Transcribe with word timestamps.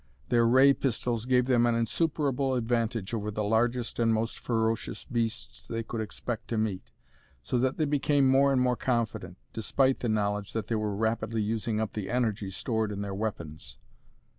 Their 0.29 0.47
ray 0.47 0.73
pistols 0.73 1.25
gave 1.27 1.45
them 1.45 1.67
an 1.67 1.75
insuperable 1.75 2.55
advantage 2.55 3.13
over 3.13 3.29
the 3.29 3.43
largest 3.43 3.99
and 3.99 4.11
most 4.11 4.39
ferocious 4.39 5.05
beasts 5.05 5.67
they 5.67 5.83
could 5.83 6.01
expect 6.01 6.47
to 6.47 6.57
meet, 6.57 6.91
so 7.43 7.59
that 7.59 7.77
they 7.77 7.85
became 7.85 8.27
more 8.27 8.51
and 8.51 8.59
more 8.59 8.75
confident, 8.75 9.37
despite 9.53 9.99
the 9.99 10.09
knowledge 10.09 10.53
that 10.53 10.69
they 10.69 10.75
were 10.75 10.95
rapidly 10.95 11.43
using 11.43 11.79
up 11.79 11.93
the 11.93 12.09
energy 12.09 12.49
stored 12.49 12.91
in 12.91 13.01
their 13.01 13.13
weapons. 13.13 13.77